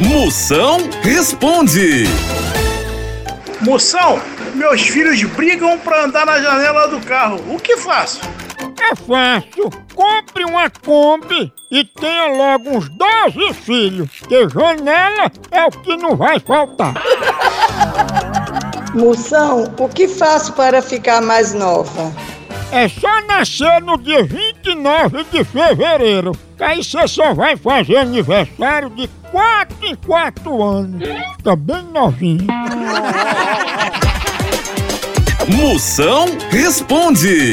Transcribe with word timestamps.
Moção 0.00 0.78
responde. 1.02 2.04
Moção, 3.60 4.20
meus 4.54 4.80
filhos 4.82 5.20
brigam 5.24 5.76
pra 5.78 6.04
andar 6.04 6.24
na 6.24 6.40
janela 6.40 6.86
do 6.86 7.00
carro. 7.00 7.42
O 7.52 7.58
que 7.58 7.76
faço? 7.76 8.20
É 8.80 8.94
fácil. 8.94 9.70
Compre 9.94 10.44
uma 10.44 10.70
Kombi 10.70 11.52
e 11.68 11.84
tenha 11.84 12.26
logo 12.26 12.70
uns 12.78 12.88
12 12.88 13.54
filhos, 13.54 14.08
que 14.28 14.48
janela 14.48 15.32
é 15.50 15.64
o 15.64 15.70
que 15.70 15.96
não 15.96 16.14
vai 16.14 16.38
faltar. 16.38 16.94
Moção, 18.94 19.74
o 19.78 19.88
que 19.88 20.06
faço 20.06 20.52
para 20.52 20.80
ficar 20.80 21.20
mais 21.20 21.52
nova? 21.52 22.12
É 22.70 22.88
só 22.88 23.20
nascer 23.22 23.80
no 23.82 23.98
dia 23.98 24.24
29 24.64 25.24
de 25.30 25.44
fevereiro. 25.44 26.32
que 26.56 26.64
Aí 26.64 26.82
você 26.82 27.06
só 27.06 27.34
vai 27.34 27.56
fazer 27.56 27.96
aniversário 27.96 28.90
de 28.90 29.08
4 29.30 29.76
em 29.82 29.94
4 29.94 30.62
anos. 30.62 31.08
Tá 31.42 31.54
bem 31.54 31.82
novinho. 31.92 32.46
Moção 35.56 36.26
responde. 36.50 37.52